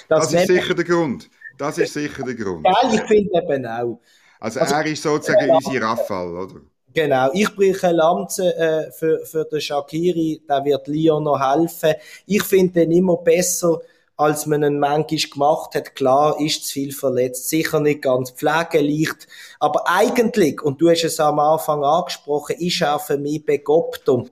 das, 0.08 0.32
das 0.32 0.34
ist 0.34 0.48
sicher 0.48 0.74
der 0.74 0.86
Grund. 0.86 1.30
Das 1.58 1.78
ist 1.78 1.94
sicher 1.94 2.24
der 2.24 2.36
Grund. 2.36 2.66
Ja, 2.66 2.94
ich 2.94 3.02
finde 3.02 3.38
eben 3.38 3.66
auch. 3.66 4.00
Also, 4.40 4.60
also 4.60 4.76
er 4.76 4.86
ist 4.86 5.04
sozusagen 5.04 5.50
äh, 5.50 5.52
unsere 5.52 5.82
Rafale, 5.82 6.32
oder? 6.32 6.62
Genau, 6.94 7.30
ich 7.34 7.84
eine 7.84 7.94
Lanze 7.94 8.56
äh, 8.56 8.92
für, 8.92 9.20
für 9.26 9.46
den 9.46 9.62
Shakiri, 9.62 10.42
der 10.50 10.66
wird 10.66 10.88
Lyon 10.88 11.24
noch 11.24 11.40
helfen. 11.40 11.94
Ich 12.26 12.44
finde 12.44 12.80
den 12.80 12.92
immer 12.92 13.18
besser, 13.18 13.80
als 14.20 14.46
man 14.46 14.64
ihn 14.64 14.80
manchmal 14.80 15.32
gemacht 15.32 15.76
hat. 15.76 15.96
Klar, 15.96 16.40
ist 16.42 16.68
zu 16.68 16.74
viel 16.74 16.92
verletzt, 16.92 17.48
sicher 17.48 17.80
nicht 17.80 18.02
ganz 18.02 18.32
pflegeleicht, 18.32 19.28
aber 19.60 19.88
eigentlich, 19.88 20.62
und 20.62 20.82
du 20.82 20.90
hast 20.90 21.06
es 21.06 21.20
am 21.20 21.40
Anfang 21.40 21.84
angesprochen, 21.84 22.58
ist 22.60 22.82
er 22.82 23.00
für 23.00 23.18
mich 23.18 23.46
begobter 23.46 24.26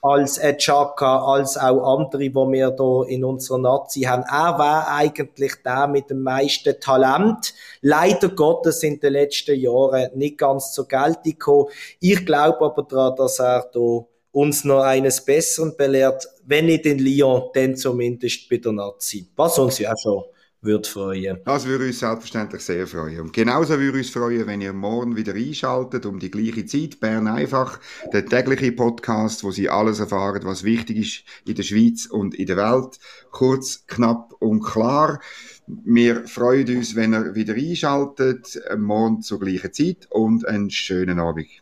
als 0.00 0.40
Chaka, 0.58 1.24
als 1.24 1.56
auch 1.56 1.98
andere, 1.98 2.22
die 2.22 2.34
wir 2.34 2.50
hier 2.50 3.04
in 3.08 3.24
unserer 3.24 3.58
Nazi 3.58 4.00
haben. 4.00 4.24
Er 4.24 4.58
war 4.58 4.88
eigentlich 4.88 5.54
der 5.64 5.86
mit 5.86 6.10
dem 6.10 6.22
meisten 6.22 6.80
Talent. 6.80 7.54
Leider 7.82 8.28
Gottes 8.28 8.82
in 8.82 8.98
den 8.98 9.12
letzten 9.12 9.58
Jahren 9.58 10.10
nicht 10.14 10.38
ganz 10.38 10.72
zur 10.72 10.88
Geltung 10.88 11.22
gekommen. 11.22 11.66
Ich 12.00 12.26
glaube 12.26 12.64
aber 12.64 12.82
daran, 12.82 13.14
dass 13.16 13.38
er 13.38 13.68
hier 13.72 14.04
uns 14.32 14.64
noch 14.64 14.82
eines 14.82 15.24
Besseren 15.24 15.76
belehrt, 15.76 16.26
wenn 16.44 16.66
nicht 16.66 16.86
in 16.86 16.98
Lyon, 16.98 17.50
dann 17.54 17.76
zumindest 17.76 18.48
bei 18.48 18.56
der 18.56 18.72
Nazi. 18.72 19.28
Was 19.36 19.58
uns 19.58 19.78
ja 19.78 19.92
schon 20.02 20.24
würde 20.62 20.88
freuen. 20.88 21.38
Das 21.44 21.66
würde 21.66 21.86
uns 21.86 21.98
selbstverständlich 21.98 22.62
sehr 22.62 22.86
freuen. 22.86 23.20
Und 23.20 23.32
genauso 23.32 23.78
würde 23.78 23.98
uns 23.98 24.10
freuen, 24.10 24.46
wenn 24.46 24.60
ihr 24.60 24.72
morgen 24.72 25.16
wieder 25.16 25.34
einschaltet 25.34 26.06
um 26.06 26.18
die 26.18 26.30
gleiche 26.30 26.64
Zeit. 26.64 27.00
Bern 27.00 27.26
einfach, 27.26 27.80
der 28.12 28.24
tägliche 28.26 28.72
Podcast, 28.72 29.42
wo 29.42 29.50
Sie 29.50 29.68
alles 29.68 29.98
erfahren, 29.98 30.42
was 30.44 30.62
wichtig 30.62 30.96
ist 30.98 31.24
in 31.48 31.56
der 31.56 31.64
Schweiz 31.64 32.06
und 32.06 32.34
in 32.34 32.46
der 32.46 32.56
Welt. 32.56 32.98
Kurz, 33.32 33.84
knapp 33.88 34.34
und 34.38 34.62
klar. 34.62 35.20
Wir 35.66 36.26
freuen 36.26 36.76
uns, 36.76 36.94
wenn 36.94 37.12
ihr 37.12 37.34
wieder 37.34 37.54
einschaltet, 37.54 38.60
morgen 38.78 39.20
zur 39.20 39.40
gleichen 39.40 39.72
Zeit 39.72 40.06
und 40.10 40.46
einen 40.46 40.70
schönen 40.70 41.18
Abend. 41.18 41.61